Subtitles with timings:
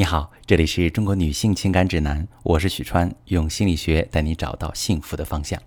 [0.00, 5.60] 你好，这里是中国女性情感指南，我是许川，用心理学带你找到幸福的方向。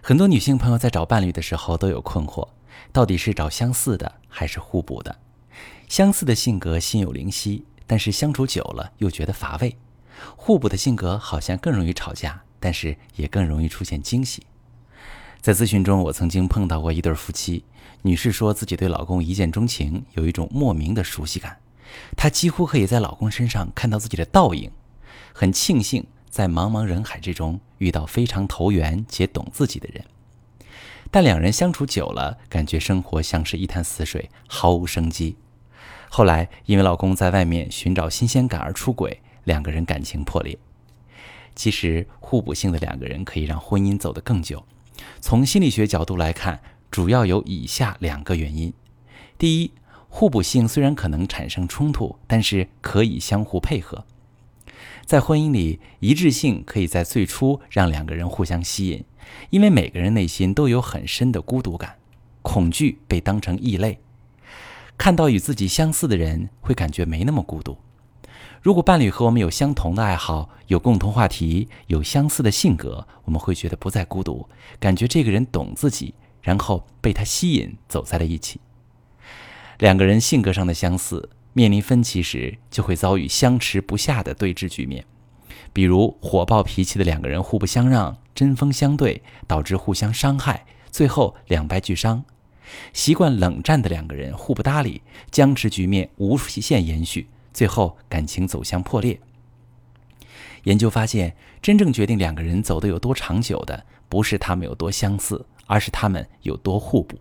[0.00, 2.48] 很多女性朋友在找伴侣的时候都有困惑，
[2.92, 5.18] 到底是找相似的还是互补的？
[5.88, 9.70] 相似的性格心有灵犀，但是相处久了又觉得乏味；
[10.36, 14.46] 互补的性格好像更容易吵架，但是也更容易出现惊喜。
[15.40, 17.64] 在咨询中，我曾经碰到过一对夫妻，
[18.02, 21.58] 女士说自己对老公一见钟情，有一种莫名的熟悉感。
[22.16, 24.70] 她几乎可以在老公身上看到自己的倒影，
[25.32, 30.04] 很庆幸在茫茫人海之中遇到非常投缘且懂自己的人。
[31.10, 35.36] 但两人相处久了，感觉生活像是一潭死水，毫无生机。
[36.08, 40.58] 后来因为老公在外面寻找新鲜感而出轨，两个人感情破裂。
[41.54, 44.64] 其实互补性的两个人可以让婚姻走得更久。
[45.20, 48.72] 从心理学角度来看，主要有以下两个原因：
[49.38, 49.72] 第一，
[50.18, 54.06] 互补性虽然可能产生冲突，但是可以相互配合。
[55.04, 59.04] 在婚姻里，一致性可以在最初让两个人互相吸引，
[59.50, 61.96] 因为每个人内心都有很深的孤独感，
[62.40, 63.98] 恐惧被当成异类。
[64.96, 67.76] 看到与自己相似的人，会感觉没那么孤独。
[68.62, 74.48] 如果伴侣和我们有相同的爱好，有共同话题，有相似的性格，我们会觉得不再孤独，
[74.80, 78.58] 感觉这个人懂自己，然后被他吸引，走在了一起。
[79.78, 85.04] 两个人性格上的相似，面临分歧时就会遭遇相持不下的对峙局面。
[85.72, 92.22] 比如火爆脾气的两个人互不相让，针锋相对，导致互相伤害，最后两败俱伤；
[92.94, 99.20] 习惯冷战的两个人互不搭理，僵持局面无限延续，最后感情走向破裂。
[100.64, 107.18] 研究发现，真正决定两个人走得有多长久的，不是他们有多相似，而是他们有多互补。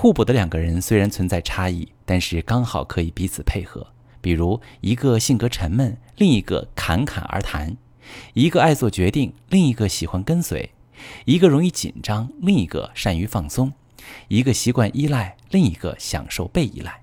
[0.00, 3.84] 互补的两个人虽然存在差异，但是刚好可以彼此配合。
[4.20, 7.72] 比如，一个性格沉闷，另一个侃侃而谈；
[8.32, 10.70] 一个爱做决定，另一个喜欢跟随；
[11.24, 13.72] 一个容易紧张，另一个善于放松；
[14.28, 17.00] 一个习惯依赖，另一个享受被依赖。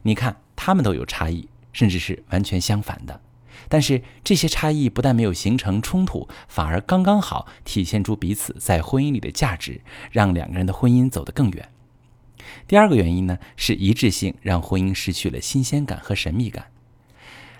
[0.00, 3.20] 你看，他们都有差异，甚至是完全相反的。
[3.68, 11.68] 但是这些差异不但没有形成冲突，反而刚刚好体现出彼此在婚姻里的价值，让两个人的婚姻走得更远。
[12.66, 16.66] 第二个原因呢，是一致性让婚姻失去了新鲜感和神秘感。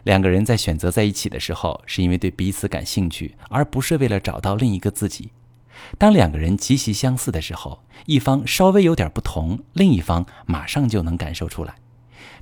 [0.03, 5.31] 两个人在选择在一起的时候，是因为对彼此感兴趣，而不是为了找到另一个自己。
[5.99, 11.75] 当两个人极其相似的时候，一方稍微有点不同，另一方马上就能感受出来。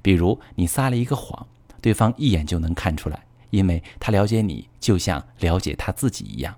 [0.03, 1.47] 比如你撒了一个谎，
[1.81, 6.57] 对方一眼就能看出来，因为他了解你，就像了解他自己一样。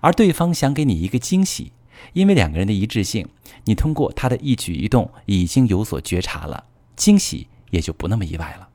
[0.00, 1.72] 而对方想给你一个惊喜。
[2.12, 3.28] 因为两个人的一致性，
[3.64, 6.64] 你通过他的一举一动已经有所觉察了，
[6.96, 8.68] 惊喜也就不那么意外了。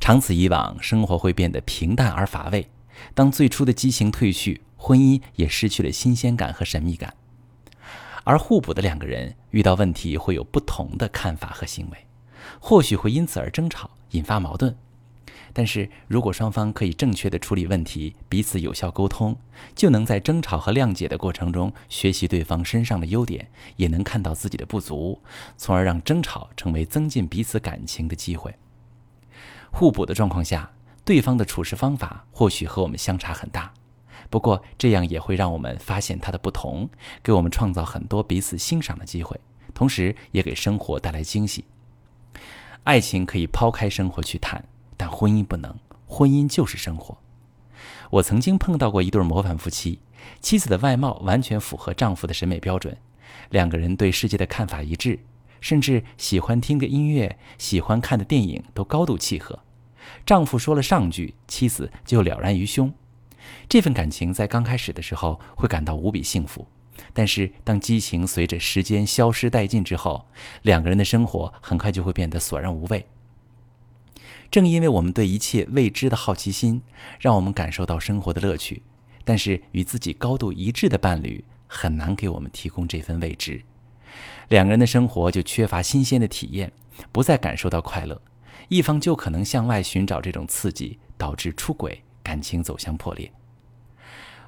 [0.00, 2.68] 长此以往，生活会变得平淡而乏味。
[3.14, 7.14] 当最初的激情褪去，婚姻也失去了新鲜感和神秘感。
[8.24, 12.06] 而互补的两个人遇到问题会有不同的看法和行为，
[12.60, 14.76] 或许会因此而争吵，引发矛盾。
[15.52, 19.36] 但是如果双方可以正确的处理问题，彼此有效沟通，
[19.74, 25.20] 就能在争吵和谅解的过程中学习对方身上的优点，也能看到自己的不足，
[25.56, 28.54] 从而让争吵成为增进彼此感情的机会。
[29.70, 30.72] 互补的状况下，
[31.04, 33.72] 对方的处事方法或许和我们相差很大，
[34.30, 36.88] 不过这样也会让我们发现他的不同，
[37.22, 39.38] 给我们创造很多彼此欣赏的机会，
[39.74, 41.64] 同时也给生活带来惊喜。
[42.84, 44.64] 爱情可以抛开生活去谈。
[45.02, 45.74] 但婚姻不能，
[46.06, 47.18] 婚姻就是生活。
[48.08, 49.98] 我曾经碰到过一对模范夫妻，
[50.40, 52.96] 妻子的外貌完全符合丈夫的审美标准，
[53.50, 55.18] 两个人对世界的看法一致，
[55.60, 59.58] 甚至喜欢听的音乐、喜欢看的电影都高度契合。
[60.24, 62.94] 丈夫说了上句，妻子就了然于胸。
[63.68, 66.64] 这份感情在刚开始的时候会感到无比幸福，
[67.12, 70.24] 但是当激情随着时间消失殆尽之后，
[70.62, 73.04] 两个人的生活很快就会变得索然无味。
[74.50, 76.82] 正因为我们对一切未知的好奇心，
[77.18, 78.82] 让我们感受到生活的乐趣，
[79.24, 83.62] 但是与自己高度一致的伴侣很难给我们提供这份未知，
[84.48, 86.70] 两个人的生活就缺乏新鲜的体验，
[87.10, 88.20] 不再感受到快乐，
[88.68, 93.32] 一方就可能向外寻找这种刺激，导致出轨，感情走向破裂。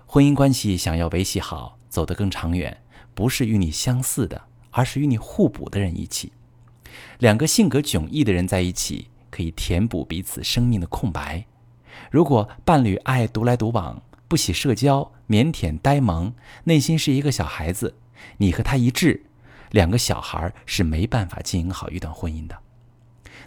[0.06, 2.82] 婚姻关系想要维系好，走得更长远，
[3.14, 6.32] 不是与你相似的，而是与你互补的人一起，
[7.18, 9.08] 两个性格迥异的人在一起。
[9.34, 11.44] 可以填补彼此生命的空白。
[12.08, 16.32] 如果伴侣爱独来独往，不喜社交，腼腆呆萌，
[16.64, 17.96] 内心是一个小孩子，
[18.36, 19.24] 你和他一致，
[19.72, 22.56] 两个小孩是没办法经营好一段婚姻的。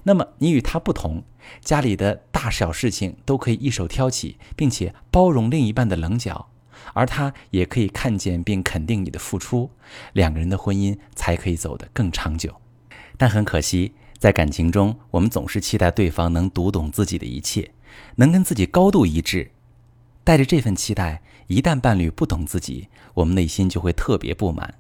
[0.04, 1.24] 那么你与他不同，
[1.62, 6.50] 家里的大小事情都可以一手挑起，并且包容另一半的棱角，
[6.94, 9.72] 而他也可以看见并肯定你的付出，
[10.12, 12.54] 两个人的婚姻才可以走得更长久。
[13.18, 17.72] 但很可惜，在感情中，我们总是期待对方能读懂自己的一切，
[18.16, 19.52] 能跟自己高度一致。
[20.24, 24.76] 带着这份期待，一旦伴侣不懂自己，我们内心就会特别不满，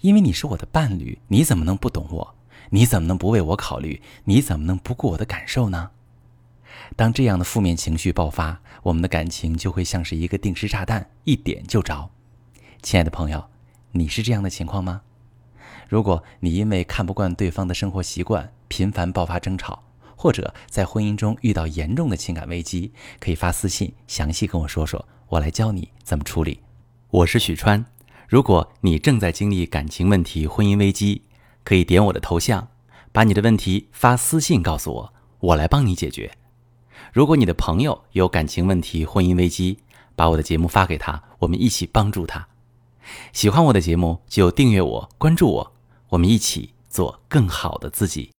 [0.00, 2.34] 因为你是我的伴侣，你怎么能不懂我？
[2.70, 4.00] 你怎么能不为我考虑？
[4.24, 5.90] 你怎么能不顾我的感受呢？
[6.96, 12.10] 当这样的负面情绪爆发，我们的感情就会像是一个定时炸弹，一点就着。
[12.82, 13.44] 亲爱的朋友，
[13.92, 15.02] 你是这样的情况吗？
[15.88, 19.82] 如果你因为看不惯对方的生活习惯，频繁爆发争吵。
[20.22, 26.60] 或者在婚姻中遇到严重的情感危机，可以发私信详细跟我说说，我来教你怎么处理。
[27.08, 27.82] 我是许川，
[28.28, 31.22] 如果你正在经历感情问题、婚姻危机，
[31.64, 32.68] 可以点我的头像，
[33.12, 36.30] 把你的问题发私信告诉我，我来帮你解决。
[37.14, 39.78] 如果你的朋友有感情问题、婚姻危机，
[40.14, 42.46] 把我的节目发给他，我们一起帮助他。
[43.32, 45.72] 喜欢我的节目就订阅我、关注我，
[46.10, 48.28] 我们一起做更好的自己。